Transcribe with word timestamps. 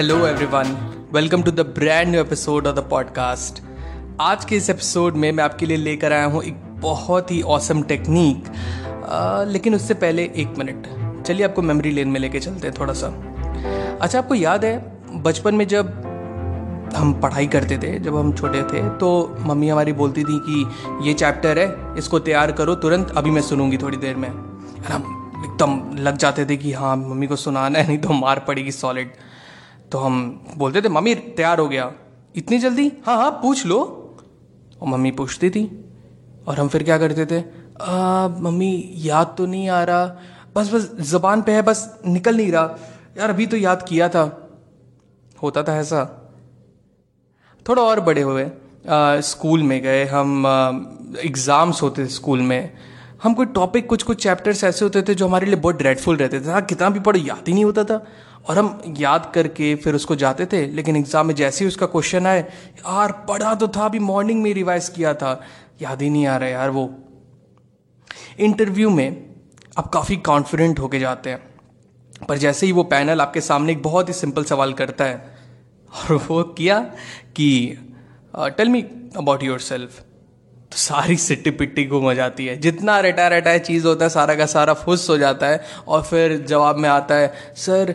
hello 0.00 0.26
everyone 0.26 0.66
welcome 1.12 1.42
to 1.42 1.50
the 1.50 1.60
brand 1.60 2.08
new 2.08 2.20
episode 2.20 2.66
of 2.66 2.76
the 2.76 2.78
podcast 2.90 3.60
आज 4.20 4.44
के 4.44 4.56
इस 4.56 4.70
episode 4.70 5.14
में 5.14 5.30
मैं 5.32 5.44
आपके 5.44 5.66
लिए 5.66 5.76
लेकर 5.76 6.12
आया 6.12 6.24
हूँ 6.24 6.42
एक 6.42 6.62
बहुत 6.80 7.30
ही 7.30 7.40
औसम 7.54 7.82
टेक्निक 7.82 8.48
लेकिन 9.48 9.74
उससे 9.74 9.94
पहले 9.94 10.22
एक 10.36 10.54
मिनट 10.58 10.86
चलिए 11.26 11.44
आपको 11.44 11.62
मेमोरी 11.62 11.90
लेन 11.90 12.08
में 12.08 12.20
लेके 12.20 12.40
चलते 12.40 12.68
हैं 12.68 12.76
थोड़ा 12.78 12.92
सा। 12.92 13.06
अच्छा 14.00 14.18
आपको 14.18 14.34
याद 14.34 14.64
है, 14.64 14.76
बचपन 15.22 15.54
में 15.54 15.66
जब 15.68 15.92
हम 16.96 17.12
पढ़ाई 17.22 17.46
करते 17.46 17.78
थे, 17.78 17.98
जब 17.98 18.16
हम 18.16 18.32
छोटे 18.32 18.62
थे 18.62 18.88
तो 18.98 19.36
मम्मी 19.40 19.68
हमारी 19.68 19.92
बोलती 19.92 20.24
थी 20.24 20.40
कि 20.48 21.08
ये 21.08 21.14
चैप्टर 21.14 21.58
है, 21.58 21.98
इसको 21.98 22.18
तैयार 22.20 22.52
करो, 22.52 22.74
तुरंत 22.76 23.12
अभी 23.16 23.30
मैं 23.30 23.42
सुनूँगी 23.42 23.78
थोड़ी 23.78 23.96
देर 23.96 24.16
में। 24.16 24.28
हम 24.28 25.18
एकदम 25.44 25.80
लग 25.98 26.16
जाते 26.16 26.44
थे 26.46 26.56
कि 26.56 26.72
हाँ 26.72 26.96
मम्मी 26.96 27.26
को 27.26 27.36
सुनाना 27.36 27.78
है, 27.78 27.86
नहीं 27.86 27.98
तो 27.98 28.12
मार 28.12 28.44
पड़ेगी 28.48 28.72
सॉलिड 28.72 29.12
तो 29.92 29.98
हम 29.98 30.18
बोलते 30.56 30.82
थे 30.82 30.88
मम्मी 30.88 31.14
तैयार 31.14 31.58
हो 31.58 31.68
गया। 31.68 31.92
इतनी 32.34 32.58
जल्दी? 32.58 32.90
हाँ 33.06 33.16
हाँ 33.16 33.30
पूछ 33.42 33.64
लो। 33.66 33.78
और 34.80 34.88
मम्मी 34.88 35.10
पूछती 35.10 35.50
थी। 35.50 35.64
और 36.48 36.58
हम 36.60 36.68
फिर 36.68 36.82
क्या 36.82 36.98
करते 36.98 37.26
थे? 37.26 37.40
आ, 37.80 38.28
मम्मी 38.28 38.90
याद 38.96 39.34
तो 39.38 39.46
नहीं 39.46 39.68
आ 39.68 39.82
रहा। 39.84 40.04
बस 40.54 40.72
बस 40.72 40.90
जबान 41.10 41.42
पे 41.42 41.52
है 41.52 41.62
बस 41.62 41.82
निकल 42.06 42.36
नहीं 42.36 42.52
रहा। 42.52 42.78
यार 43.18 43.30
अभी 43.30 43.46
तो 43.46 43.56
याद 43.56 43.82
किया 43.88 44.08
था। 44.08 44.24
होता 45.42 45.62
था 45.62 45.76
ऐसा। 45.76 46.04
थोड़ा 47.66 47.82
और 47.82 48.00
बड़े 48.00 48.22
हुए। 48.22 48.50
स्कूल 49.22 49.62
में 49.62 49.80
गए 49.82 50.04
हम 50.04 50.46
एग्ज़ाम्स 51.24 51.82
होते 51.82 52.04
थे 52.04 52.08
स्कूल 52.10 52.40
में। 52.42 52.72
हम 53.20 53.34
कोई 53.34 53.46
टॉपिक 53.46 53.86
कुछ 53.86 54.02
कुछ 54.02 54.22
चैप्टर्स 54.22 54.62
ऐसे 54.64 54.84
होते 54.84 55.02
थे 55.02 55.14
जो 55.14 55.26
हमारे 55.26 55.46
लिए 55.46 55.56
बहुत 55.56 55.76
ड्रेडफुल 55.76 56.16
रहते 56.16 56.40
थे। 56.40 56.50
हाँ 56.50 56.62
कितना 56.62 56.88
भी 56.90 57.00
पढ़ो, 57.00 57.18
याद 57.18 57.48
ही 57.48 57.54
नहीं 57.54 57.64
होता 57.64 57.84
था। 57.84 58.04
और 58.48 58.58
हम 58.58 58.94
याद 58.98 59.30
करके 59.34 59.74
फिर 59.74 59.94
उसको 59.94 60.14
जाते 60.16 60.46
थे, 60.46 60.66
लेकिन 60.66 60.96
एग्ज़ाम 60.96 61.26
में 61.26 61.34
जैसे 61.34 61.64
ही 61.64 61.68
उसका 61.68 61.86
क्वेश्चन 61.86 62.26
आए, 62.26 62.40
यार, 62.40 63.12
पढ़ा 63.28 63.54
तो 63.54 63.68
था, 63.68 63.84
अभी 63.84 63.98
मॉर्निंग 64.00 64.42
में 64.42 64.52
रिवाइज 64.54 64.88
किया 64.88 65.14
था। 65.14 65.40
याद 65.82 66.02
ही 66.02 66.10
नहीं 66.10 66.26
आ 66.26 66.36
रहा 66.36 66.48
यार 66.48 66.70
वो। 66.70 66.88
इंटरव्यू 68.38 68.90
में 68.90 69.24
आप 69.78 69.90
काफ़ी 69.90 70.16
कॉन्फिडेंट 70.16 70.78
होके 70.78 70.98
जाते 70.98 71.30
हैं। 71.30 72.26
पर 72.28 72.38
जैसे 72.38 72.66
ही 72.66 72.72
वो 72.72 72.82
पैनल 72.86 73.20
आपके 73.20 73.40
सामने 73.40 73.72
एक 73.72 73.82
बहुत 73.82 74.08
ही 74.08 74.14
सिंपल 74.14 74.44
सवाल 74.44 74.72
करता 74.72 75.04
है, 75.04 75.38
और 75.90 76.16
वो 76.28 76.42
किया 76.54 76.78
कि 77.36 77.50
tell 78.36 78.68
me 78.68 78.82
about 79.16 79.42
your 79.42 79.58
self 79.60 80.04
तो 80.72 80.76
सारी 80.78 81.16
सिट्टी 81.16 81.50
पिट्टी 81.50 81.84
घूम 81.86 82.02
हो 82.04 82.12
जाती 82.14 82.46
है। 82.46 82.56
जितना 82.58 82.98
रटा 83.00 83.26
रटा 83.28 83.56
चीज़ 83.58 83.86
होता 83.86 84.04
है, 84.04 84.08
सारा 84.10 84.34
का 84.34 84.46
सारा 84.46 84.74
फुस 84.74 85.08
हो 85.10 85.16
जाता 85.18 85.46
है 85.46 85.60
और 85.88 86.02
फिर 86.02 86.36
जवाब 86.48 86.76
में 86.76 86.88
आता 86.88 87.14
है, 87.14 87.32
sir 87.56 87.94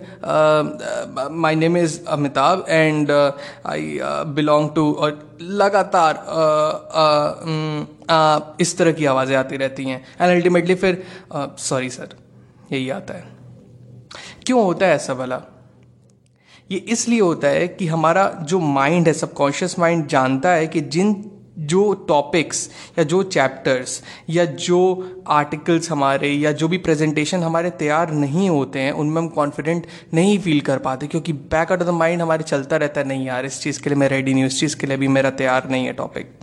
my 1.32 1.56
name 1.56 1.78
is 1.78 2.00
Amitabh 2.08 2.66
and 2.70 3.12
I 3.12 4.00
belong 4.36 4.70
to 4.76 4.92
और 4.94 5.38
लगातार 5.42 6.16
इस 8.62 8.78
तरह 8.78 8.92
की 8.92 9.06
आवाज़ें 9.06 9.36
आती 9.38 9.58
रहती 9.58 9.86
हैं। 9.86 10.04
एंड 10.22 10.32
अल्टीमेटली 10.32 10.76
फिर 10.76 11.04
सॉरी 11.60 11.90
सर 11.90 12.16
यही 12.72 12.90
आता 12.90 13.14
है। 13.14 13.24
क्यों 14.46 14.64
होता 14.64 14.86
है 14.86 14.96
ऐसा 14.96 15.14
भला? 15.14 15.42
ये 16.72 16.78
इसलिए 16.78 17.20
होता 17.20 17.48
है 17.48 17.68
कि 17.70 17.88
हमारा 17.88 18.28
जो 18.42 18.60
माइंड 18.60 19.08
है 19.08 19.14
सबकॉन्शियस 19.14 19.78
माइंड 19.80 20.06
जानता 20.08 20.52
है 20.52 20.68
कि 20.68 20.82
जिन 20.82 21.14
जो 21.58 21.94
टॉपिक्स 22.08 22.70
या 23.00 23.04
जो 23.04 23.22
चैप्टर्स 23.24 24.02
या 24.30 24.46
जो 24.46 24.80
आर्टिकल्स 25.28 25.92
हमारे 25.92 26.32
या 26.32 26.52
जो 26.52 26.68
भी 26.68 26.78
प्रेजेंटेशन 26.78 27.44
हमारे 27.44 27.70
तैयार 27.70 28.12
नहीं 28.12 28.50
होते 28.50 28.80
हैं, 28.80 28.92
उनमें 28.92 29.22
हम 29.22 29.28
कॉन्फिडेंट 29.28 29.88
नहीं 30.14 30.38
फील 30.40 30.62
कर 30.62 30.78
पाते 30.78 31.08
क्योंकि 31.08 31.34
back 31.34 31.72
out 31.72 31.82
of 31.82 31.88
the 31.88 31.92
mind 31.92 32.22
हमारे 32.22 32.44
चलता 32.44 32.78
रहता 32.78 33.02
है, 33.02 33.08
नहीं 33.08 33.26
यार, 33.26 33.46
इस 33.46 33.62
चीज़ 33.62 33.82
के 33.82 33.90
लिए 33.90 34.00
मैं 34.00 34.10
रेडी 34.10 34.34
नहीं 34.34 34.46
इस 34.46 34.60
चीज़ 34.60 34.76
के 34.76 34.88
लिए 34.88 34.98
भी 34.98 35.08
मेरा 35.08 35.30
तैयार 35.30 35.70
नहीं 35.70 35.86
है 35.86 35.94
टॉपिक 35.94 36.34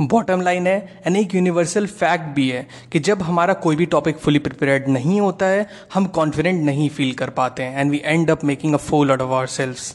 बॉटम 0.00 0.40
लाइन 0.40 0.66
है 0.66 1.02
एंड 1.06 1.16
एक 1.16 1.34
यूनिवर्सल 1.34 1.86
फैक्ट 1.86 2.24
भी 2.36 2.48
है 2.48 2.66
कि 2.92 2.98
जब 2.98 3.22
हमारा 3.22 3.54
कोई 3.54 3.76
भी 3.76 3.86
टॉपिक 3.86 4.16
फुली 4.16 4.38
प्रिपेयर्ड 4.38 4.88
नहीं 4.88 5.20
होता 5.20 5.46
है, 5.46 5.66
हम 5.94 6.06
कॉन्फिडेंट 6.06 6.62
नहीं 6.64 6.88
फील 6.90 7.12
कर 7.12 7.30
पाते 7.30 7.62
हैं 7.62 7.80
and 7.80 7.90
we 7.90 8.02
end 8.04 8.30
up 8.30 8.44
making 8.44 8.74
a 8.74 8.76
fool 8.76 9.10
out 9.10 9.20
of 9.20 9.30
our 9.30 9.46
sales 9.46 9.94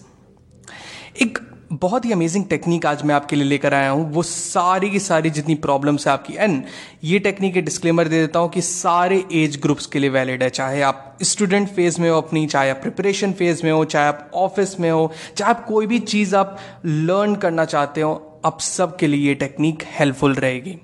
एक 1.21 1.37
बहुत 1.71 2.05
ही 2.05 2.11
अमेजिंग 2.11 2.45
टेक्निक 2.45 2.85
आज 2.85 3.03
मैं 3.03 3.13
आपके 3.15 3.35
लिए 3.35 3.45
लेकर 3.45 3.73
आया 3.73 3.89
हूँ। 3.89 4.11
वो 4.13 4.23
सारी 4.23 4.89
की 4.89 4.99
सारी 4.99 5.29
जितनी 5.29 5.55
प्रॉब्लम्स 5.55 6.07
है 6.07 6.13
आपकी। 6.13 6.33
एंड 6.33 6.63
ये 7.03 7.19
टेक्निक 7.19 7.57
डिस्क्लेमर 7.65 8.07
दे 8.07 8.19
देता 8.21 8.39
हूँ 8.39 8.49
कि 8.49 8.61
सारे 8.61 9.23
एज 9.33 9.57
ग्रुप्स 9.61 9.85
के 9.85 9.99
लिए 9.99 10.09
वैलिड 10.09 10.43
है। 10.43 10.49
चाहे 10.49 10.81
आप 10.81 11.17
स्टूडेंट 11.23 11.67
फ़ेज़ 11.69 12.01
में 12.01 12.09
हो 12.09 12.17
अपनी, 12.17 12.45
चाहे 12.47 12.69
आप 12.69 12.77
प्रिपरेशन 12.77 13.33
फ़ेज़ 13.33 13.63
में 13.63 13.71
हो, 13.71 13.83
चाहे 13.85 14.07
आप 14.07 14.31
ऑफ़िस 14.35 14.79
में 14.79 14.89
हो, 14.91 15.11
चाहे 15.37 15.49
आप 15.49 15.65
कोई 15.65 15.87
भी 15.87 15.99
चीज़ 15.99 16.35
आप 16.35 16.57
लर्न 16.85 17.35
करना 17.35 17.65
चाहते 17.65 18.01
हो, 18.01 18.41
आप 18.45 18.59
सब 18.59 18.97
के 18.97 19.07
लिए 19.07 19.27
ये 19.27 19.35
टेक्निक 19.35 19.83
हेल्पफुल 19.99 20.33
रहेगी। 20.33 20.77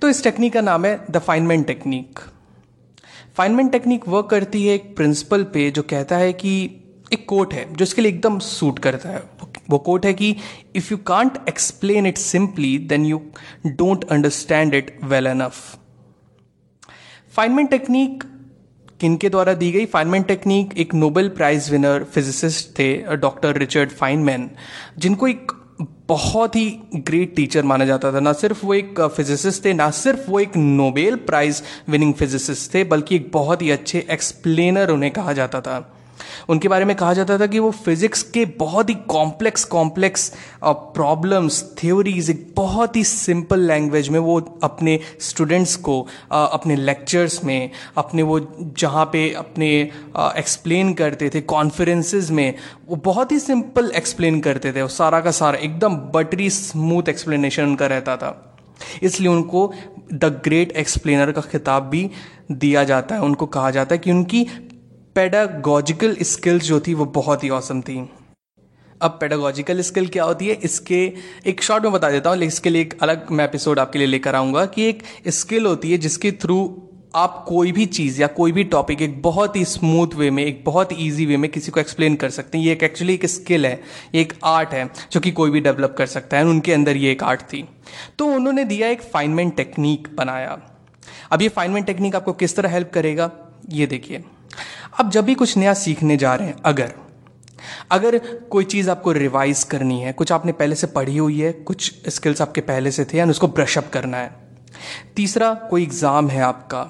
तो 0.00 0.08
इस 0.08 0.22
टेक्निक 0.24 0.52
का 0.52 0.60
नाम 0.60 0.84
है 0.84 0.98
the 1.10 1.18
Feynman 1.18 1.66
technique 1.66 2.20
Feynman 3.36 3.72
technique 3.72 4.08
work 4.08 4.26
करती 4.26 4.66
है 4.66 4.74
एक 4.74 4.94
प्रिंसिपल 4.96 5.44
पे 5.44 5.70
जो 5.70 5.82
कहता 5.82 6.16
है 6.16 6.32
कि 6.32 6.52
एक 7.12 7.28
कोट 7.28 7.54
है, 7.54 7.72
जो 7.74 7.82
इसके 7.82 8.02
लिए 8.02 8.12
एकदम 8.12 8.38
सूट 8.38 8.78
करता 8.78 9.08
है। 9.08 9.18
वो 9.40 9.49
कोट 9.78 10.06
है 10.06 10.14
कि 10.14 10.36
if 10.76 10.88
you 10.90 10.96
can't 10.96 11.38
explain 11.48 12.06
it 12.06 12.18
simply 12.18 12.78
then 12.78 13.04
you 13.06 13.20
don't 13.66 14.04
understand 14.04 14.74
it 14.74 14.98
well 15.04 15.26
enough 15.26 15.76
Feynman 17.36 17.70
technique 17.70 18.24
किनके 19.00 19.28
द्वारा 19.28 19.52
दी 19.54 19.70
गई? 19.72 19.86
फाइनमैन 19.86 20.22
टेक्निक 20.22 20.78
एक 20.78 20.94
नोबेल 20.94 21.28
प्राइज 21.28 21.70
विनर 21.70 22.04
फिजिसिस्ट 22.04 22.78
थे 22.78 23.16
डॉक्टर 23.16 23.56
रिचर्ड 23.56 23.90
फाइनमैन 23.90 24.50
जिनको 24.98 25.28
एक 25.28 25.52
बहुत 26.08 26.56
ही 26.56 26.70
ग्रेट 26.94 27.34
टीचर 27.36 27.62
माना 27.62 27.84
जाता 27.84 28.12
था। 28.12 28.20
ना 28.20 28.32
सिर्फ़ 28.32 28.66
वो 28.66 28.74
एक 28.74 29.00
फिजिसिस्ट 29.00 29.64
थे, 29.64 29.72
ना 29.72 29.90
सिर्फ़ 29.90 30.30
वो 30.30 30.40
एक 30.40 30.56
नोबेल 30.56 31.16
प्राइज 31.16 31.62
विनिंग 31.88 32.14
फिजिसिस्ट 32.14 32.74
थे, 32.74 32.84
बल्कि 32.84 33.16
एक 33.16 33.30
बहुत 33.32 33.62
ही 33.62 33.70
अच्छे 33.70 34.06
एक्सप्लेनर 34.10 34.90
उन्हें 34.90 35.12
कहा 35.12 35.32
जाता 35.32 35.60
था। 35.60 35.99
उनके 36.48 36.68
बारे 36.68 36.84
में 36.84 36.94
कहा 36.96 37.12
जाता 37.14 37.38
था 37.38 37.46
कि 37.46 37.58
वो 37.58 37.70
फिजिक्स 37.80 38.22
के 38.24 38.44
बहुत 38.58 38.90
ही 38.90 38.94
कॉम्प्लेक्स 39.08 39.64
कॉम्प्लेक्स 39.66 40.32
प्रॉब्लम्स, 40.64 41.62
थ्योरीज, 41.78 42.30
एक 42.30 42.46
बहुत 42.56 42.96
ही 42.96 43.04
सिंपल 43.04 43.60
लैंग्वेज 43.62 44.08
में 44.08 44.18
वो 44.20 44.38
अपने 44.62 44.98
स्टूडेंट्स 45.20 45.76
को 45.78 46.00
अपने 46.30 46.76
लेक्चर्स 46.76 47.42
में, 47.44 47.70
अपने 47.96 48.22
वो 48.22 48.38
जहाँ 48.78 49.04
पे 49.12 49.28
अपने 49.34 49.70
एक्सप्लेन 50.16 50.92
करते 50.94 51.30
थे 51.30 51.40
कॉन्फ्रेंसेज 51.42 52.30
में, 52.30 52.54
वो 52.88 52.96
बहुत 53.04 53.32
ही 53.32 53.38
सिंपल 53.38 53.90
एक्सप्लेन 53.96 54.40
करते 54.40 54.72
थे, 54.72 54.82
वो 54.82 54.88
सारा 54.90 55.20
का 55.20 55.30
सारा, 55.32 55.58
एकदम 55.58 55.96
बटरी 56.14 56.50
स्मूथ 56.50 57.08
एक्सप्लेनेशन 57.08 57.64
उनका 57.64 57.86
रहता 57.86 58.16
था। 58.16 58.36
इसलिए 59.02 59.28
उनको 59.28 59.72
द 60.14 60.24
ग्रेट 60.44 60.70
एक्सप्लेनर 60.72 61.30
का 61.32 61.40
खिताब 61.42 61.82
भी 61.82 62.10
दिया 62.52 62.84
जाता 62.84 63.14
है, 63.14 63.20
उनको 63.20 63.46
कहा 63.46 63.70
जाता 63.70 63.94
है 63.94 63.98
कि 63.98 64.10
उनकी 64.10 64.46
पेडागोजिकल 65.20 66.16
स्किल्स 66.22 66.64
जो 66.64 66.78
थी 66.80 66.92
वो 66.94 67.04
बहुत 67.04 67.42
ही 67.44 67.48
औसम 67.48 67.80
थी। 67.80 67.96
अब 69.00 69.18
पेडागोजिकल 69.20 69.80
स्किल 69.80 70.06
क्या 70.06 70.24
होती 70.24 70.46
है? 70.48 70.54
इसके 70.54 71.00
एक 71.46 71.62
शॉर्ट 71.62 71.84
में 71.84 71.92
बता 71.92 72.10
देता 72.10 72.30
हूँ 72.30 72.38
इसके 72.38 72.70
लिए 72.70 72.82
एक 72.82 72.96
अलग 73.02 73.30
मैं 73.30 73.44
एपिसोड 73.44 73.78
आपके 73.78 73.98
लिए 73.98 74.08
लेकर 74.08 74.34
आऊँगा 74.34 74.64
कि 74.66 74.88
एक 74.88 75.02
स्किल 75.28 75.66
होती 75.66 75.90
है 75.92 75.98
जिसके 75.98 76.32
थ्रू 76.32 76.56
आप 77.14 77.44
कोई 77.48 77.72
भी 77.72 77.86
चीज़ 77.86 78.20
या 78.22 78.26
कोई 78.26 78.52
भी 78.52 78.64
टॉपिक 78.64 79.02
एक 79.02 79.20
बहुत 79.22 79.56
ही 79.56 79.64
स्मूथ 79.64 80.14
वे 80.14 80.30
में, 80.30 80.44
एक 80.44 80.64
बहुत 80.64 80.88
ईजी 80.92 81.26
वे 81.26 81.36
में 81.36 81.50
किसी 81.50 81.70
को 81.70 81.80
एक्सप्लेन 81.80 82.16
कर 82.16 82.30
सकते 82.30 82.58
हैं। 82.58 82.64
ये 82.64 82.72
एक 82.72 82.82
एक्चुअली 82.82 83.14
एक 83.14 83.26
स्किल 83.26 83.66
है, 83.66 83.80
ये 84.14 84.20
एक 84.20 84.32
आर्ट 84.44 84.72
है 84.72 84.88
जो 85.12 85.20
कि 85.20 85.30
कोई 85.32 85.50
भी 85.50 85.60
डेवलप 85.60 85.94
कर 85.98 86.06
सकता 86.06 86.36
है 86.36 86.46
उनके 86.46 86.72
अंदर 86.72 86.96
ये 86.96 87.12
एक 87.12 87.22
आर्ट 87.22 87.42
थी। 87.42 87.64
तो 88.18 88.32
उन्होंने 88.32 88.64
दिया 88.64 88.88
एक 88.88 89.02
फाइनमेंट 89.02 89.56
टेक्निक 89.56 90.08
बनाया। 90.16 90.60
अब 91.30 91.42
ये 91.42 91.48
फाइनमेंट 91.48 91.86
टेक्निक 91.86 92.16
आपको 92.16 92.32
किस 92.32 92.56
तरह 92.56 92.70
हेल्प 92.70 92.90
करेगा? 92.94 93.30
ये 93.70 93.86
देखिए। 93.86 94.24
अब 95.00 95.10
जब 95.10 95.24
भी 95.24 95.34
कुछ 95.34 95.56
नया 95.56 95.74
सीखने 95.76 96.16
जा 96.16 96.34
रहे 96.34 96.48
हैं, 96.48 96.56
अगर 96.64 96.92
अगर 97.90 98.16
कोई 98.50 98.64
चीज़ 98.64 98.90
आपको 98.90 99.12
रिवाइज 99.12 99.62
करनी 99.64 100.00
है, 100.00 100.12
कुछ 100.12 100.32
आपने 100.32 100.52
पहले 100.52 100.74
से 100.74 100.86
पढ़ी 100.88 101.16
हुई 101.16 101.40
है, 101.40 101.52
कुछ 101.52 102.08
स्किल्स 102.08 102.42
आपके 102.42 102.60
पहले 102.62 102.90
से 102.90 103.04
थे 103.04 103.18
या 103.18 103.26
उसको 103.26 103.48
ब्रशअप 103.48 103.90
करना 103.92 104.16
है। 104.16 104.30
तीसरा, 105.16 105.52
कोई 105.70 105.82
एग्ज़ाम 105.82 106.28
है 106.28 106.40
आपका, 106.42 106.82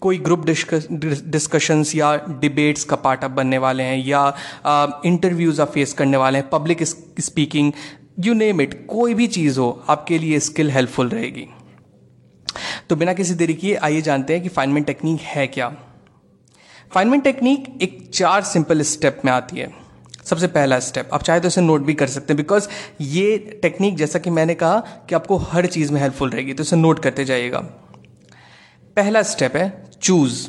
कोई 0.00 0.18
ग्रुप 0.18 0.44
डिस्कशंस 0.46 1.94
या 1.94 2.14
डिबेट्स 2.40 2.84
का 2.84 2.96
पार्ट 2.96 3.24
आप 3.24 3.30
बनने 3.30 3.58
वाले 3.58 3.82
हैं, 3.82 3.96
या 3.98 5.02
इंटरव्यूज़ 5.06 5.60
आप 5.62 5.70
फेस 5.70 5.92
करने 5.92 6.16
वाले 6.16 6.38
हैं 6.38 6.48
public 6.50 6.82
speaking 6.82 7.72
you 8.18 8.34
name 8.34 8.60
it 8.60 8.86
कोई 8.86 9.14
भी 9.14 9.26
चीज़ 9.28 9.58
हो, 9.60 9.84
आपके 9.88 10.18
लिए 10.18 10.40
स्किल 10.40 10.70
हेल्पफुल 10.70 11.08
रहेगी। 11.08 11.48
तो 12.88 12.96
बिना 12.96 13.12
किसी 13.12 13.34
देरी 13.34 13.54
किए, 13.54 13.74
आइए 13.76 14.00
जानते 14.02 14.32
हैं 14.32 14.42
कि 14.42 14.48
फाइनमेंट 14.50 14.86
टेक्निक 14.86 15.20
है 15.22 15.46
क्या। 15.48 15.74
फाइनमेंट 16.92 17.24
टेक्निक 17.24 17.66
एक 17.82 18.10
चार 18.14 18.42
सिंपल 18.42 18.82
स्टेप 18.82 19.20
में 19.24 19.32
आती 19.32 19.56
है। 19.56 19.70
सबसे 20.24 20.46
पहला 20.46 20.78
स्टेप 20.78 21.10
आप 21.14 21.22
चाहे 21.22 21.40
तो 21.40 21.48
इसे 21.48 21.60
नोट 21.60 21.80
भी 21.80 21.94
कर 21.94 22.06
सकते 22.06 22.32
हैं 22.32 22.36
बिकॉज़ 22.36 22.68
ये 23.00 23.36
टेक्निक 23.62 23.96
जैसा 23.96 24.18
कि 24.18 24.30
मैंने 24.30 24.54
कहा 24.54 24.78
कि 25.08 25.14
आपको 25.14 25.36
हर 25.36 25.66
चीज़ 25.66 25.92
में 25.92 26.00
हेल्पफुल 26.00 26.30
रहेगी 26.30 26.54
तो 26.54 26.62
इसे 26.62 26.76
नोट 26.76 26.98
करते 26.98 27.24
जाइएगा। 27.24 27.58
पहला 28.96 29.22
स्टेप 29.22 29.56
है 29.56 29.90
चूज़ 30.02 30.48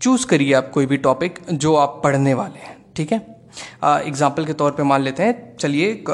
चूज़ 0.00 0.26
करिए 0.26 0.52
आप 0.54 0.70
कोई 0.70 0.86
भी 0.86 0.96
टॉपिक 0.96 1.38
जो 1.52 1.74
आप 1.76 2.00
पढ़ने 2.04 2.34
वाले 2.34 2.58
हैं, 2.58 2.76
ठीक 2.96 3.12
है? 3.12 3.35
एग्ज़ाम्पल 3.84 4.44
के 4.44 4.52
तौर 4.54 4.70
पे 4.72 4.82
मान 4.82 5.02
लेते 5.02 5.22
हैं, 5.22 5.56
चलिए 5.56 6.04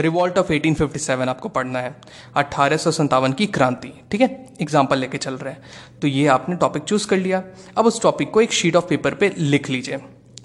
रिवॉल्ट 0.00 0.38
ऑफ़ 0.38 0.52
1857 0.52 1.28
आपको 1.28 1.48
पढ़ना 1.50 1.78
है 1.78 1.94
अट्ठारह 2.36 3.32
की 3.32 3.46
क्रांति, 3.48 3.92
ठीक 4.12 4.20
है? 4.20 4.28
एग्ज़ाम्पल 4.62 4.98
लेके 4.98 5.18
चल 5.18 5.34
रहे 5.34 5.52
हैं। 5.52 5.62
तो 6.02 6.08
ये 6.08 6.26
आपने 6.28 6.56
टॉपिक 6.56 6.82
चूज़ 6.84 7.06
कर 7.08 7.16
लिया। 7.18 7.42
अब 7.78 7.86
उस 7.86 8.02
टॉपिक 8.02 8.30
को 8.30 8.40
एक 8.40 8.52
शीट 8.52 8.76
ऑफ़ 8.76 8.86
पेपर 8.88 9.14
पे 9.14 9.32
लिख 9.38 9.70
लीजिए। 9.70 10.00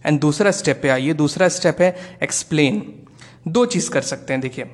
एंड 0.06 0.20
दूसरा 0.22 0.52
स्टेप 0.54 0.80
पे 0.82 0.90
आइए। 0.90 1.14
दूसरा 1.16 1.48
स्टेप 1.50 1.82
है 1.82 1.96
एक्सप्लेन 2.24 2.82
दो 3.48 3.66
चीज़ 3.68 3.90
कर 3.92 4.02
सकते 4.04 4.34
हैं, 4.34 4.42
देखिए। 4.42 4.66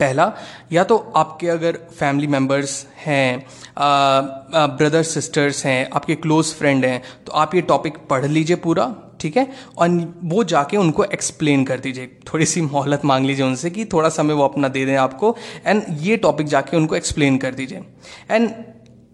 पहला, 0.00 0.32
या 0.72 0.82
तो 0.84 0.96
आपके 1.16 1.48
अगर 1.48 1.78
फैमिली 1.92 2.26
मेंबर्स 2.26 2.86
हैं 2.98 3.44
ब्रदर्स 3.78 5.08
सिस्टर्स 5.14 5.64
हैं, 5.66 5.90
आपके 5.90 6.14
क्लोज 6.16 6.52
फ्रेंड 6.54 6.84
हैं 6.84 7.02
तो 7.26 7.32
आप 7.34 7.54
ये 7.54 7.60
टॉपिक 7.62 7.98
पढ़ 8.10 8.24
लीजिए 8.26 8.56
पूरा। 8.58 8.84
ठीक 9.20 9.36
है? 9.36 9.52
और 9.78 10.14
वो 10.24 10.44
जाके 10.44 10.76
उनको 10.76 11.04
एक्सप्लेन 11.04 11.64
कर 11.64 11.80
दीजिए। 11.80 12.06
थोड़ी 12.34 12.46
सी 12.46 12.60
मोहलत 12.60 13.04
मांग 13.04 13.26
लीजिए 13.26 13.46
उनसे 13.46 13.70
कि 13.70 13.84
थोड़ा 13.84 14.08
समय 14.08 14.34
वो 14.34 14.44
अपना 14.44 14.68
दे 14.68 14.84
दें 14.86 14.96
आपको। 14.96 15.36
एंड 15.66 15.82
ये 16.00 16.16
टॉपिक 16.16 16.46
जाके 16.46 16.76
उनको 16.76 16.96
एक्सप्लेन 16.96 17.38
कर 17.38 17.54
दीजिए। 17.54 17.82
एंड 18.30 18.50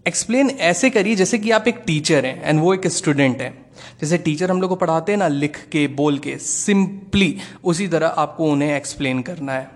एक्सप्लेन 0.07 0.49
ऐसे 0.49 0.89
करिए 0.89 1.15
जैसे 1.15 1.37
कि 1.37 1.51
आप 1.51 1.67
एक 1.67 1.83
टीचर 1.85 2.25
हैं 2.25 2.43
एंड 2.43 2.59
वो 2.59 2.73
एक 2.73 2.87
स्टूडेंट 2.87 3.41
हैं। 3.41 3.65
जैसे 4.01 4.17
टीचर 4.17 4.51
हम 4.51 4.61
लोग 4.61 4.69
को 4.69 4.75
पढ़ाते 4.75 5.11
हैं 5.11 5.19
ना, 5.19 5.27
लिख 5.27 5.57
के, 5.71 5.87
बोल 5.87 6.17
के 6.17 6.37
सिंपली 6.37 7.37
उसी 7.63 7.87
तरह 7.87 8.07
आपको 8.07 8.45
उन्हें 8.45 8.75
एक्सप्लेन 8.77 9.21
करना 9.21 9.53
है। 9.53 9.71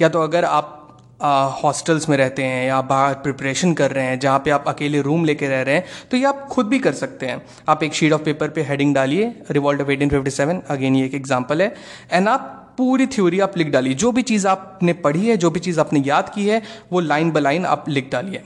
या 0.00 0.08
तो 0.08 0.22
अगर 0.22 0.44
आप 0.44 0.81
हॉस्टल्स 1.22 2.08
में 2.08 2.16
रहते 2.16 2.44
हैं 2.44 2.66
या 2.66 2.80
बाहर 2.82 3.14
प्रिपरेशन 3.16 3.74
कर 3.74 3.90
रहे 3.90 4.04
हैं, 4.04 4.18
जहाँ 4.20 4.38
पे 4.38 4.50
आप 4.50 4.64
अकेले 4.68 5.00
रूम 5.02 5.24
लेके 5.24 5.48
रह 5.48 5.62
रहे 5.62 5.74
हैं 5.74 5.84
तो 6.10 6.16
ये 6.16 6.24
आप 6.24 6.46
खुद 6.50 6.66
भी 6.66 6.78
कर 6.78 6.92
सकते 6.94 7.26
हैं। 7.26 7.42
आप 7.68 7.82
एक 7.82 7.94
शीट 7.94 8.12
ऑफ़ 8.12 8.22
पेपर 8.22 8.48
पे 8.48 8.62
हेडिंग 8.62 8.94
डालिए 8.94 9.34
revolt 9.50 9.80
of 9.80 9.90
eighteen 9.90 10.10
fifty 10.10 10.30
seven 10.30 10.62
again 10.70 10.96
ये 10.96 11.04
एक 11.06 11.14
एग्ज़ाम्पल 11.14 11.62
है 11.62 11.74
एंड 12.12 12.28
आप 12.28 12.58
पूरी 12.78 13.06
थ्योरी 13.08 13.40
आप 13.40 13.56
लिख 13.58 13.70
डालिए। 13.70 13.94
जो 13.94 14.12
भी 14.12 14.22
चीज़ 14.24 14.46
आपने 14.48 14.92
पढ़ी 15.00 15.26
है, 15.26 15.36
जो 15.36 15.50
भी 15.50 15.60
चीज़ 15.60 15.80
आपने 15.80 16.02
याद 16.06 16.28
की 16.34 16.46
है, 16.48 16.62
वो 16.92 17.00
लाइन 17.00 17.30
बाय 17.30 17.42
लाइन 17.42 17.66
आप 17.66 17.88
लिख 17.88 18.08
डालिए। 18.12 18.42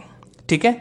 ठीक 0.49 0.65
है? 0.65 0.73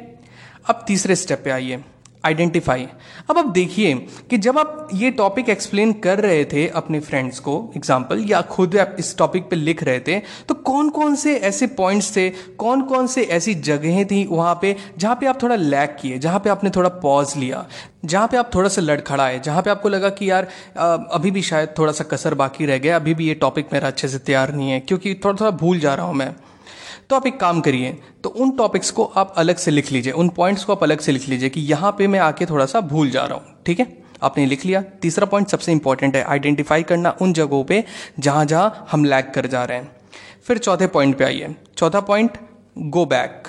अब 0.69 0.83
तीसरे 0.87 1.15
स्टेप 1.15 1.41
पे 1.43 1.49
आइए। 1.51 1.83
आइडेंटिफाई 2.25 2.87
अब 3.29 3.37
आप 3.37 3.45
देखिए 3.51 3.93
कि 4.29 4.37
जब 4.37 4.57
आप 4.59 4.87
ये 4.93 5.11
टॉपिक 5.11 5.49
एक्सप्लेन 5.49 5.93
कर 5.99 6.19
रहे 6.19 6.43
थे 6.45 6.67
अपने 6.75 6.99
फ्रेंड्स 6.99 7.39
को 7.39 7.57
एग्ज़ाम्पल 7.77 8.23
या 8.29 8.41
खुद 8.49 8.77
आप 8.77 8.95
इस 8.99 9.17
टॉपिक 9.17 9.49
पे 9.49 9.55
लिख 9.55 9.83
रहे 9.83 9.99
थे 9.99 10.19
तो 10.49 10.55
कौन 10.65 10.89
कौन 10.89 11.15
से 11.15 11.35
ऐसे 11.45 11.67
पॉइंट्स 11.75 12.15
थे 12.15 12.29
कौन 12.57 12.81
कौन 12.85 13.07
से 13.07 13.23
ऐसी 13.35 13.53
जगहें 13.65 14.05
थी 14.05 14.25
वहाँ 14.25 14.57
पे 14.61 14.75
जहाँ 14.97 15.15
पे 15.15 15.25
आप 15.25 15.41
थोड़ा 15.43 15.55
लैक 15.55 15.97
किए, 16.01 16.17
जहाँ 16.17 16.39
पे 16.39 16.49
आपने 16.49 16.69
थोड़ा 16.69 16.89
पॉज 17.01 17.33
लिया, 17.37 17.65
जहाँ 18.05 18.27
पे 18.27 18.37
आप 18.37 18.49
थोड़ा 18.55 18.69
सा 18.69 18.81
लड़खड़ाए, 18.81 19.39
जहाँ 19.39 19.61
पे 19.61 19.69
आपको 19.69 19.89
लगा 19.89 20.09
कि 20.09 20.29
यार 20.29 20.47
अभी 20.77 21.31
भी 21.31 21.41
शायद 21.41 21.73
थोड़ा 21.77 21.91
सा 21.91 22.03
कसर 22.05 22.33
बाकी 22.33 22.65
रह 22.65 22.77
गया, 22.77 22.95
अभी 22.95 23.13
भी 23.13 23.27
ये 23.27 23.33
टॉपिक 23.35 23.73
मेरा 23.73 23.87
अच्छे 23.87 24.07
से 24.07 24.19
तैयार 24.19 24.53
नहीं 24.53 24.71
है, 24.71 24.79
क्योंकि 24.79 25.13
थोड़ा 25.15 25.35
थोड़ा 25.39 25.51
भूल 25.57 25.79
जा 25.79 25.93
रहा 25.93 26.05
हूँ 26.05 26.15
मैं। 26.15 26.33
तो 27.09 27.15
आप 27.15 27.27
एक 27.27 27.39
काम 27.39 27.59
करिए 27.61 27.97
तो 28.23 28.29
उन 28.29 28.51
टॉपिक्स 28.51 28.91
को 28.91 29.03
आप 29.15 29.33
अलग 29.37 29.57
से 29.57 29.71
लिख 29.71 29.91
लीजिए, 29.91 30.13
उन 30.13 30.29
पॉइंट्स 30.29 30.63
को 30.63 30.73
आप 30.73 30.83
अलग 30.83 30.99
से 30.99 31.11
लिख 31.11 31.27
लीजिए 31.29 31.49
कि 31.49 31.61
यहाँ 31.61 31.91
पे 31.97 32.07
मैं 32.07 32.19
आके 32.19 32.45
थोड़ा 32.45 32.65
सा 32.65 32.79
भूल 32.81 33.09
जा 33.09 33.25
रहा 33.25 33.37
हूँ, 33.37 33.55
ठीक 33.65 33.79
है? 33.79 33.87
आपने 34.23 34.45
लिख 34.45 34.65
लिया। 34.65 34.81
तीसरा 35.01 35.25
पॉइंट 35.25 35.47
सबसे 35.47 35.71
इंपॉर्टेंट 35.71 36.15
है 36.15 36.23
आइडेंटिफाई 36.23 36.83
करना 36.83 37.15
उन 37.21 37.33
जगहों 37.33 37.63
पे 37.63 37.83
जहाँ 38.19 38.45
जहाँ 38.45 38.87
हम 38.91 39.05
लैग 39.05 39.31
कर 39.33 39.47
जा 39.47 39.63
रहे 39.63 39.77
हैं। 39.77 39.91
फिर 40.47 40.57
चौथे 40.57 40.87
पॉइंट 40.87 41.17
पे 41.17 41.23
आइए। 41.23 41.55
चौथा 41.77 41.99
पॉइंट 42.01 42.37
गो 42.77 43.05
बैक 43.05 43.47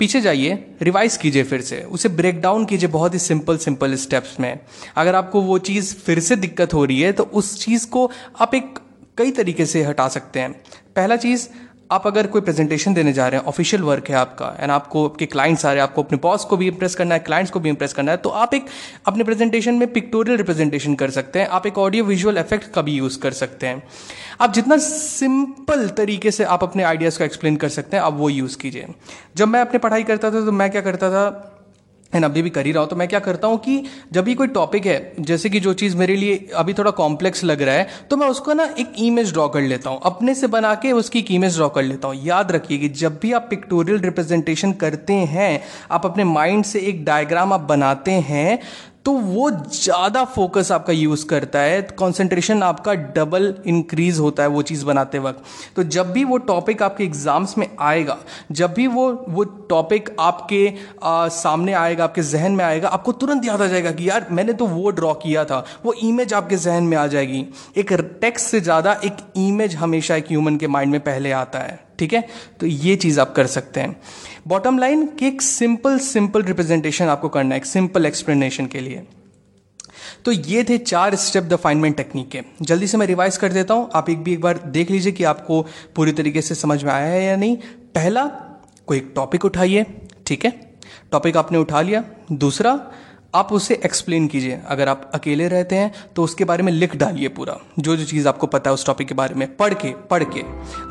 पीछे 0.00 0.20
जाइए 0.20 0.54
रिवाइज 0.82 1.16
कीजिए 1.16 1.42
फिर 1.42 1.60
से। 1.60 1.80
उसे 1.82 2.08
ब्रेक 2.10 2.40
डाउन 2.40 2.64
कीजिए 2.64 2.88
बहुत 2.88 3.14
ही 3.14 3.18
सिंपल 3.18 3.58
सिंपल 3.58 3.94
स्टेप्स 3.96 4.38
में। 4.40 4.58
अगर 4.96 5.14
आपको 5.14 5.40
वो 5.40 5.58
चीज़ 5.60 5.94
फिर 5.96 6.20
से 6.20 6.36
दिक्कत 6.36 6.74
हो 6.74 6.84
रही 6.84 7.00
है 7.00 7.12
तो 7.12 7.24
उस 7.24 7.58
चीज़ 7.64 7.86
को 7.88 8.10
आप 8.40 8.54
एक 8.54 8.78
कई 9.18 9.30
तरीके 9.30 9.66
से 9.66 9.82
हटा 9.82 10.08
सकते 10.08 10.40
हैं। 10.40 10.52
पहला 10.96 11.16
चीज़ 11.16 11.48
आप 11.90 12.06
अगर 12.06 12.26
कोई 12.26 12.40
प्रेजेंटेशन 12.40 12.94
देने 12.94 13.12
जा 13.12 13.26
रहे 13.28 13.40
हैं 13.40 13.46
ऑफिशियल 13.46 13.82
वर्क 13.82 14.08
है 14.10 14.14
आपका 14.16 14.46
एंड 14.60 14.70
आपको, 14.70 15.04
आपके 15.08 15.26
क्लाइंट्स 15.26 15.64
आ 15.66 15.68
रहे 15.68 15.76
हैं, 15.76 15.82
आपको 15.82 16.02
अपने 16.02 16.18
बॉस 16.22 16.44
को 16.44 16.56
भी 16.56 16.66
इंप्रेस 16.66 16.94
करना 16.94 17.14
है 17.14 17.20
क्लाइंट्स 17.20 17.52
को 17.52 17.60
भी 17.60 17.68
इंप्रेस 17.68 17.92
करना 17.92 18.10
है 18.12 18.16
तो 18.16 18.28
आप 18.30 18.54
एक 18.54 18.66
अपने 19.06 19.24
प्रेजेंटेशन 19.24 19.74
में 19.74 19.92
पिक्टोरियल 19.92 20.38
रिप्रेजेंटेशन 20.38 20.94
कर 20.94 21.10
सकते 21.10 21.38
हैं, 21.38 21.48
आप 21.48 21.66
एक 21.66 21.78
ऑडियो 21.78 22.04
विजुअल 22.04 22.38
इफ़ेक्ट 22.38 22.70
का 22.72 22.82
भी 22.82 22.92
यूज़ 22.92 23.18
कर 23.18 23.32
सकते 23.32 23.66
हैं। 23.66 23.82
आप 24.40 24.52
जितना 24.52 24.76
सिंपल 24.78 25.88
तरीके 25.88 26.30
से 26.30 26.44
आप 26.44 26.62
अपने 26.62 26.82
आइडियाज़ 26.82 27.18
को 27.18 27.24
एक्सप्लेन 27.24 27.56
कर 27.56 27.68
सकते 27.68 27.96
हैं, 27.96 28.04
आप 28.04 28.14
वो 28.14 28.28
यूज़ 28.28 28.58
कीजिए। 28.58 28.86
जब 29.36 29.48
मैं 29.48 29.60
अपनी 29.60 29.78
पढ़ाई 29.78 30.02
करता 30.02 30.30
था 30.30 30.44
तो 30.44 30.52
मैं 30.52 30.70
क्या 30.70 30.82
करता 30.82 31.10
था? 31.10 31.50
एंड 32.14 32.24
अभी 32.24 32.42
भी 32.42 32.50
कर 32.50 32.66
ही 32.66 32.72
रहा 32.72 32.82
हूँ 32.82 32.90
तो 32.90 32.96
मैं 32.96 33.08
क्या 33.08 33.20
करता 33.20 33.48
हूँ 33.48 33.58
कि 33.58 33.82
जब 34.12 34.24
भी 34.24 34.34
कोई 34.34 34.46
टॉपिक 34.48 34.86
है, 34.86 35.12
जैसे 35.20 35.50
कि 35.50 35.60
जो 35.60 35.72
चीज़ 35.74 35.96
मेरे 35.96 36.16
लिए 36.16 36.36
अभी 36.54 36.74
थोड़ा 36.74 36.90
कॉम्प्लेक्स 36.92 37.44
लग 37.44 37.62
रहा 37.62 37.74
है 37.74 37.88
तो 38.10 38.16
मैं 38.16 38.28
उसको 38.28 38.52
ना 38.52 38.64
एक 38.78 38.92
इमेज 38.98 39.32
ड्रॉ 39.32 39.48
कर 39.48 39.60
लेता 39.62 39.90
हूँ। 39.90 40.00
अपने 40.04 40.34
से 40.34 40.46
बना 40.48 40.74
के 40.74 40.92
उसकी 40.94 41.18
एक 41.18 41.30
इमेज 41.30 41.56
ड्रॉ 41.56 41.68
कर 41.68 41.82
लेता 41.82 42.08
हूँ। 42.08 42.24
याद 42.24 42.52
रखिए 42.52 42.78
कि 42.78 42.88
जब 42.94 43.18
भी 43.22 43.32
आप 43.32 43.46
पिक्टोरियल 43.50 44.00
रिप्रेजेंटेशन 44.00 44.72
करते 44.74 45.12
हैं, 45.12 45.62
आप 45.90 46.06
अपने 46.06 46.24
माइंड 46.24 46.64
से 46.64 46.80
एक 46.80 47.04
डायग्राम 47.04 47.52
आप 47.52 47.60
बनाते 47.68 48.12
हैं 48.12 48.58
तो 49.04 49.12
वो 49.12 49.50
ज़्यादा 49.50 50.24
फोकस 50.24 50.70
आपका 50.72 50.92
यूज़ 50.92 51.24
करता 51.26 51.60
है 51.60 51.80
कंसंट्रेशन 51.98 52.62
आपका 52.62 52.94
डबल 53.16 53.54
इंक्रीज 53.66 54.18
होता 54.18 54.42
है 54.42 54.48
वो 54.48 54.62
चीज़ 54.62 54.84
बनाते 54.86 55.18
वक्त। 55.18 55.42
तो 55.76 55.82
जब 55.86 56.12
भी 56.12 56.24
वो 56.24 56.38
टॉपिक 56.42 56.82
आपके 56.82 57.04
एग्ज़ाम्स 57.04 57.56
में 57.58 57.66
आएगा 57.80 58.16
जब 58.52 58.72
भी 58.74 58.86
वो 58.86 59.10
वो 59.28 59.44
टॉपिक 59.44 60.08
आपके 60.20 60.72
आ, 61.02 61.28
सामने 61.28 61.72
आएगा 61.74 62.04
आपके 62.04 62.22
जहन 62.22 62.52
में 62.52 62.64
आएगा 62.64 62.88
आपको 62.88 63.12
तुरंत 63.14 63.44
याद 63.44 63.62
आ 63.62 63.66
जाएगा 63.66 63.92
कि 63.92 64.08
यार 64.08 64.26
मैंने 64.30 64.52
तो 64.52 64.66
वो 64.66 64.90
ड्रॉ 64.92 65.12
किया 65.22 65.44
था 65.44 65.64
वो 65.84 65.92
इमेज 66.02 66.34
आपके 66.34 66.56
जहन 66.58 66.84
में 66.84 66.96
आ 66.96 67.06
जाएगी। 67.06 67.46
एक 67.76 67.92
टेक्स्ट 68.20 68.46
से 68.46 68.60
ज़्यादा 68.60 69.00
एक 69.04 69.16
इमेज 69.38 69.74
हमेशा 69.76 70.16
एक 70.16 70.26
ह्यूमन 70.28 70.56
के 70.56 70.68
माइंड 70.68 70.92
में 70.92 71.00
पहले 71.02 71.30
आता 71.34 71.58
है। 71.58 71.82
ठीक 71.98 72.12
है? 72.12 72.28
तो 72.60 72.66
ये 72.66 72.96
चीज़ 72.96 73.20
आप 73.20 73.34
कर 73.34 73.46
सकते 73.46 73.80
हैं। 73.80 73.96
बॉटम 74.48 74.78
लाइन 74.78 75.06
कि 75.06 75.26
एक 75.26 75.42
सिंपल 75.42 75.98
सिंपल 75.98 76.42
रिप्रेजेंटेशन 76.42 77.04
आपको 77.04 77.28
करना 77.28 77.54
है, 77.54 77.56
एक 77.56 77.66
सिंपल 77.66 78.06
एक्सप्लेनेशन 78.06 78.66
के 78.66 78.80
लिए। 78.80 79.02
तो 80.24 80.32
ये 80.32 80.64
थे 80.64 80.78
चार 80.78 81.14
स्टेप 81.14 81.44
द 81.44 81.56
फाइनमेंट 81.56 81.96
टेक्निक 81.96 82.28
के। 82.28 82.40
जल्दी 82.62 82.86
से 82.86 82.96
मैं 82.96 83.06
रिवाइज 83.06 83.36
कर 83.36 83.52
देता 83.52 83.74
हूँ। 83.74 83.90
आप 83.94 84.10
एक 84.10 84.22
भी 84.22 84.32
एक 84.32 84.40
बार 84.40 84.58
देख 84.58 84.90
लीजिए 84.90 85.12
कि 85.12 85.24
आपको 85.24 85.66
पूरी 85.94 86.12
तरीके 86.12 86.42
से 86.42 86.54
समझ 86.54 86.84
में 86.84 86.92
आया 86.92 87.06
है 87.06 87.24
या 87.24 87.36
नहीं। 87.36 87.56
पहला, 87.94 88.24
कोई 88.86 88.96
एक 88.96 89.12
टॉपिक 89.14 89.44
उठाइए, 89.44 89.86
ठीक 90.26 90.44
है? 90.44 90.74
टॉपिक 91.12 91.36
आपने 91.36 91.58
उठा 91.58 91.80
लिया। 91.80 92.04
दूसरा 92.32 92.92
आप 93.34 93.52
उसे 93.52 93.74
एक्सप्लेन 93.84 94.26
कीजिए। 94.26 94.58
अगर 94.66 94.88
आप 94.88 95.10
अकेले 95.14 95.46
रहते 95.48 95.76
हैं 95.76 95.92
तो 96.16 96.22
उसके 96.22 96.44
बारे 96.44 96.62
में 96.62 96.72
लिख 96.72 96.94
डालिए 96.96 97.28
पूरा। 97.28 97.56
जो 97.78 97.96
जो 97.96 98.04
चीज़ 98.04 98.28
आपको 98.28 98.46
पता 98.46 98.70
है 98.70 98.74
उस 98.74 98.86
टॉपिक 98.86 99.08
के 99.08 99.14
बारे 99.14 99.34
में, 99.34 99.56
पढ़ 99.56 99.74
के 99.74 99.88
पढ़ 100.10 100.24
के। 100.26 100.42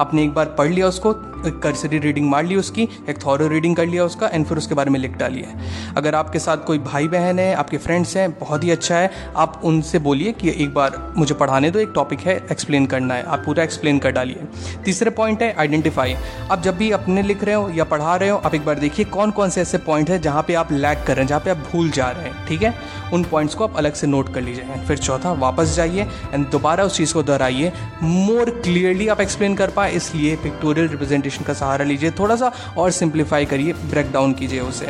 आपने 0.02 0.24
एक 0.24 0.34
बार 0.34 0.46
पढ़ 0.58 0.70
लिया 0.70 0.88
उसको, 0.88 1.12
एक 1.48 1.60
कर्सरी 1.60 2.00
रीडिंग 2.00 2.30
मार 2.30 2.44
ली 2.46 2.56
उसकी, 2.56 2.88
एक 3.10 3.26
थॉरो 3.26 3.48
रीडिंग 3.48 3.76
कर 3.76 3.86
लिया 3.86 4.06
उसका 4.06 4.28
एंड 4.28 4.46
फिर 4.46 4.58
उसके 4.58 4.76
बारे 4.76 4.92
में 4.92 5.00
लिख 5.00 5.16
डालिए। 5.18 5.54
अगर 5.98 6.16
आपके 6.16 6.40
साथ 6.40 6.58
कोई 6.58 6.80
भाई 6.80 7.08
बहन 7.08 7.40
है, 7.40 7.54
आपके 7.56 7.78
फ्रेंड्स 7.78 8.16
हैं, 8.18 8.30
बहुत 8.40 8.64
ही 8.64 8.72
अच्छा 8.72 8.98
है, 8.98 9.12
आप 9.36 9.62
उनसे 9.64 10.00
बोलिए 10.00 10.32
कि 10.34 10.50
एक 10.64 10.74
बार 10.74 11.14
मुझे 11.18 11.36
पढ़ाने 11.36 11.72
दो, 11.72 11.80
एक 11.80 11.92
टॉपिक 11.96 12.20
है 12.20 12.36
एक्सप्लेन 12.52 12.86
करना 12.86 13.16
है। 13.16 13.24
आप 13.24 13.44
पूरा 13.46 13.64
एक्सप्लेन 13.64 14.00
कर 14.00 14.12
डालिए। 14.12 14.48
तीसरे 14.86 15.10
पॉइंट 15.12 15.42
है 15.44 15.54
आइडेंटिफाई 15.56 16.16
आप 16.52 16.62
जब 16.62 16.78
भी 16.78 16.92
अपने 16.92 17.22
लिख 17.22 17.44
रहे 17.44 17.56
हो 17.56 17.70
या 17.70 17.84
पढ़ा 17.86 18.16
रहे 18.16 18.30
हो, 18.30 18.38
आप 18.38 18.56
एक 18.56 18.66
बार 18.66 18.80
देखिए 18.80 19.06
कौन 19.08 19.32
कौन 19.32 19.50
से 19.50 19.62
ऐसे 19.62 19.78
पॉइंट 19.80 20.10
है 20.10 20.20
जहाँ 20.20 20.44
पे 20.44 20.54
आप 20.54 20.72
लैक 20.72 21.04
कर 21.08 21.14
रहे 21.14 21.22
हैं, 21.22 21.28
जहाँ 21.28 21.42
पे 21.42 21.50
आप 21.50 21.58
भूल 21.72 21.90
जा 21.92 22.10
रहे 22.10 22.24
हैं। 22.24 22.33
ठीक 22.48 22.64
है? 22.64 22.74
उन 23.14 23.24
पॉइंट्स 23.24 23.56
को 23.56 23.64
आप 23.64 23.78
अलग 23.78 23.94
से 23.94 24.08
नोट 24.08 24.34
कर 24.34 24.42
लीजिए। 24.42 24.86
फिर 24.88 24.98
चौथा, 24.98 25.32
वापस 25.34 25.76
जाइए 25.76 26.08
एंड 26.34 26.48
दोबारा 26.50 26.84
उस 26.84 26.98
चीज़ 26.98 27.14
को 27.14 27.24
दोहराइए। 27.24 27.72
मोर 28.04 28.50
क्लियरली 28.64 29.08
आप 29.08 29.22
एक्सप्लेन 29.22 29.56
कर 29.56 29.70
पाए, 29.70 29.92
इसलिए 29.92 30.36
पिक्टोरियल 30.36 30.88
रिप्रेजेंटेशन 30.88 31.44
का 31.44 31.54
सहारा 31.54 31.86
लीजिए। 31.86 32.12
थोड़ा 32.12 32.36
सा 32.36 32.52
और 32.78 32.92
सिंप्लीफाई 32.92 33.46
करिए 33.46 33.74
ब्रेक 33.74 34.12
डाउन 34.12 34.34
कीजिए 34.34 34.60
उसे। 34.60 34.90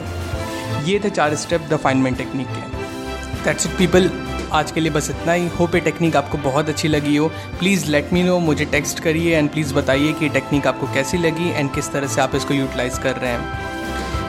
ये 0.86 1.00
थे 1.04 1.10
चार 1.10 1.36
स्टेप 1.36 1.68
द 1.70 1.78
फाइनमेंट 1.78 2.18
टेक्निक 2.18 2.48
के। 2.48 3.44
दैट्स 3.44 3.66
इट 3.66 3.78
पीपल 3.78 4.10
आज 4.52 4.72
के 4.72 4.80
लिए 4.80 4.92
बस 4.92 5.10
इतना 5.10 5.34
ही। 5.34 5.48
होप 5.50 5.76
ये 5.76 5.82
टेक्निक 5.82 6.16
आपको 6.16 6.38
बहुत 6.40 6.70
अच्छी 6.70 6.88
लगी 6.88 7.16
हो। 7.16 7.28
प्लीज़ 7.60 7.86
लेट 7.92 8.14
मी 8.14 8.24
नो 8.24 8.40
मुझे 8.40 8.66
टेक्स्ट 8.66 9.00
करिए 9.00 9.38
एंड 9.38 9.50
प्लीज़ 9.52 9.74
बताइए 9.74 10.14
कि 10.14 10.30
टेक्निक 10.30 10.68
आपको 10.68 10.88
कैसी 10.94 11.18
लगी 11.18 11.50
एंड 11.50 11.74
किस 11.74 11.92
तरह 11.92 12.08
से 12.08 12.22
आप 12.22 12.36
इसको 12.36 12.54
यूटिलाइज 12.54 12.98
कर 12.98 13.16
रहे 13.16 13.32
हैं। 13.32 13.73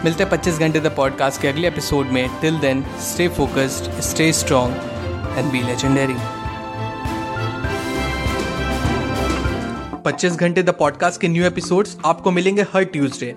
मिलते 0.04 0.23
हैं 0.23 0.30
पच्चीस 0.30 0.58
घंटे 0.58 0.80
द 0.80 0.87
पॉडकास्ट 0.87 1.40
के 1.42 1.49
अगले 1.49 1.68
एपिसोड 1.68 2.06
में. 2.06 2.40
Till 2.40 2.58
then 2.58 2.82
stay 2.82 3.28
focused 3.28 4.00
stay 4.00 4.32
strong 4.32 4.75
and 5.38 5.52
be 5.52 5.62
legendary 5.62 6.14
25 10.02 10.37
घंटे 10.37 10.62
द 10.62 10.70
पॉडकास्ट 10.70 11.20
के 11.20 11.28
न्यू 11.28 11.44
एपिसोड्स 11.44 11.99
आपको 12.04 12.30
मिलेंगे 12.30 12.62
हर 12.62 12.84
ट्यूसडे 12.84 13.37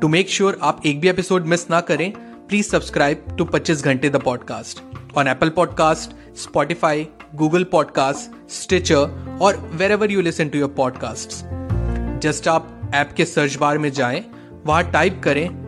टू 0.00 0.08
मेक 0.08 0.30
श्योर 0.30 0.58
आप 0.62 0.82
एक 0.86 1.00
भी 1.00 1.08
एपिसोड 1.08 1.46
मिस 1.46 1.70
ना 1.70 1.80
करें 1.80 2.12
प्लीज़ 2.48 2.68
सब्सक्राइब 2.68 3.24
टू 3.38 3.44
25 3.44 3.84
घंटे 3.84 4.10
the 4.10 4.16
podcast 4.16 4.82
on 5.18 5.28
Apple 5.28 5.48
podcast 5.48 6.36
Spotify 6.36 7.08
Google 7.34 7.64
podcast 7.64 8.50
Stitcher 8.50 9.38
और 9.42 9.70
wherever 9.92 10.10
you 10.10 10.20
listen 10.20 10.48
to 10.48 10.58
your 10.58 10.74
podcast 10.76 11.28
just 12.20 12.48
आप 12.48 12.90
ऐप 12.94 13.14
के 13.16 13.24
सर्च 13.24 13.56
बार 13.56 13.78
में 13.78 13.92
जाएँ, 13.92 14.24
वहाँ 14.66 14.90
टाइप 14.90 15.20
करें 15.24 15.67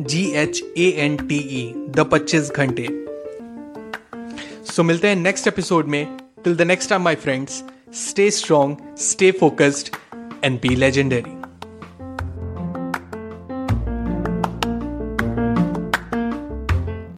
G 0.00 0.22
H 0.32 0.62
A 0.78 0.88
N 0.98 1.16
T 1.16 1.36
E 1.36 1.72
the 1.76 2.08
पच्चीस 2.12 2.50
घंटे 2.50 2.86
सो 4.72 4.82
मिलते 4.82 5.08
हैं 5.08 5.16
नेक्स्ट 5.16 5.48
एपिसोड 5.48 5.86
में 5.86 6.16
till 6.44 6.56
the 6.56 6.62
next 6.62 6.90
time 6.90 7.02
my 7.02 7.14
friends 7.14 7.62
stay 7.94 8.30
strong 8.30 8.96
stay 8.98 9.30
focused 9.30 9.94
and 10.44 10.60
be 10.60 10.76
legendary. 10.76 11.41